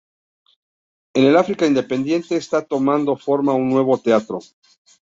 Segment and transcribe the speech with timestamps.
[1.13, 4.39] En el África independiente está tomando forma un nuevo teatro.